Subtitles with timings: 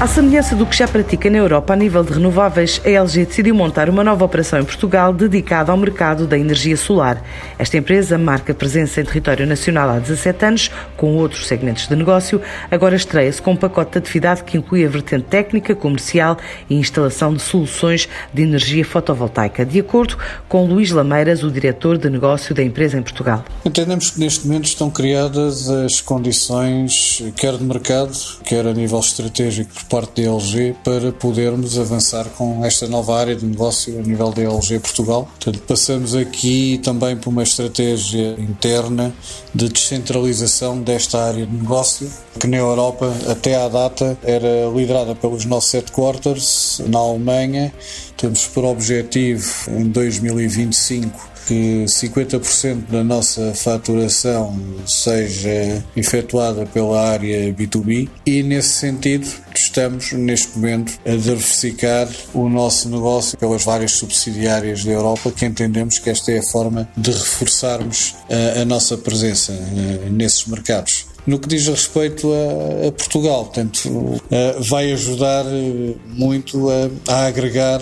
[0.00, 3.54] À semelhança do que já pratica na Europa a nível de renováveis, a LG decidiu
[3.54, 7.22] montar uma nova operação em Portugal dedicada ao mercado da energia solar.
[7.58, 12.40] Esta empresa marca presença em território nacional há 17 anos, com outros segmentos de negócio,
[12.70, 16.38] agora estreia-se com um pacote de atividade que inclui a vertente técnica, comercial
[16.70, 20.16] e instalação de soluções de energia fotovoltaica, de acordo
[20.48, 23.44] com Luís Lameiras, o diretor de negócio da empresa em Portugal.
[23.66, 29.89] Entendemos que neste momento estão criadas as condições, quer de mercado, quer a nível estratégico
[29.90, 34.42] parte da LG para podermos avançar com esta nova área de negócio a nível da
[34.42, 35.24] LG Portugal.
[35.24, 39.12] Portanto, passamos aqui também por uma estratégia interna
[39.52, 42.08] de descentralização desta área de negócio,
[42.38, 47.72] que na Europa, até à data, era liderada pelos nossos headquarters na Alemanha.
[48.16, 58.08] Temos por objetivo, em 2025, que 50% da nossa faturação seja efetuada pela área B2B
[58.24, 59.26] e, nesse sentido,
[59.70, 65.98] estamos neste momento a diversificar o nosso negócio pelas várias subsidiárias da Europa, que entendemos
[66.00, 71.06] que esta é a forma de reforçarmos a, a nossa presença uh, nesses mercados.
[71.24, 74.20] No que diz respeito a, a Portugal, portanto, uh,
[74.58, 77.80] vai ajudar eh, muito a, a agregar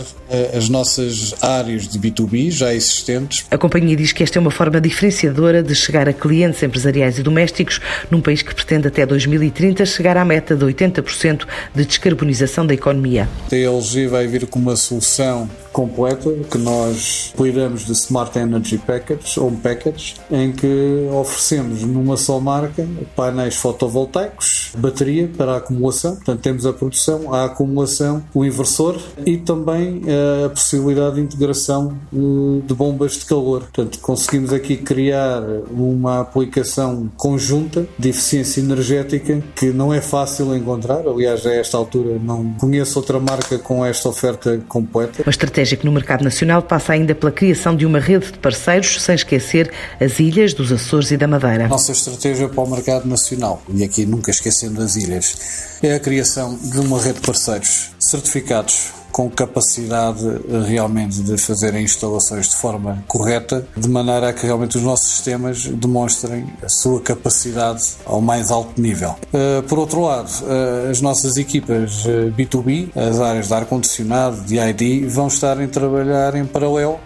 [0.57, 3.47] as nossas áreas de B2B já existentes.
[3.51, 7.23] A companhia diz que esta é uma forma diferenciadora de chegar a clientes empresariais e
[7.23, 12.75] domésticos num país que pretende até 2030 chegar à meta de 80% de descarbonização da
[12.75, 13.29] economia.
[13.51, 19.39] A LG vai vir com uma solução completa que nós apelidamos de Smart Energy Package
[19.39, 26.41] ou package em que oferecemos numa só marca painéis fotovoltaicos, bateria para a acumulação, portanto
[26.41, 30.18] temos a produção, a acumulação, o inversor e também a
[30.53, 33.61] possibilidade de integração eh, de bombas de calor.
[33.61, 41.07] Portanto, conseguimos aqui criar uma aplicação conjunta de eficiência energética que não é fácil encontrar.
[41.07, 45.23] Aliás, a esta altura não conheço outra marca com esta oferta completa.
[45.23, 49.01] Uma estratégia que no mercado nacional passa ainda pela criação de uma rede de parceiros,
[49.03, 49.71] sem esquecer
[50.01, 51.69] as ilhas dos Açores e da Madeira.
[51.69, 56.57] Nossa estratégia para o mercado nacional, e aqui nunca esquecendo as ilhas, é a criação
[56.57, 63.03] de uma rede de parceiros certificados com capacidade eh, realmente de fazer instalações de forma
[63.07, 68.51] correta, de maneira a que realmente os nossos sistemas demonstrem a sua capacidade ao mais
[68.51, 69.17] alto nível.
[69.33, 72.05] Eh, por outro lado, eh, as nossas equipas
[72.37, 76.99] B2B, as áreas de ar-condicionado, de ID, vão estar a trabalhar em paralelo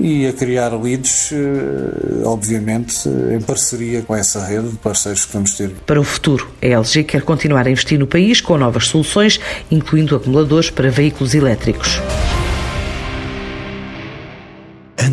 [0.00, 5.54] e a criar leads, eh, obviamente, em parceria com essa rede de parceiros que vamos
[5.56, 5.70] ter.
[5.86, 10.14] Para o futuro, a LG quer continuar a investir no país com novas soluções, incluindo
[10.14, 12.00] acumuladores para veículos elétricos.